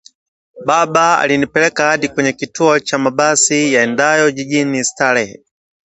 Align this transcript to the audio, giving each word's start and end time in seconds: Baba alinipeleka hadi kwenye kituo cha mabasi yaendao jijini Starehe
Baba 0.65 1.19
alinipeleka 1.19 1.83
hadi 1.87 2.07
kwenye 2.09 2.33
kituo 2.33 2.79
cha 2.79 2.97
mabasi 2.97 3.73
yaendao 3.73 4.31
jijini 4.31 4.83
Starehe 4.85 5.43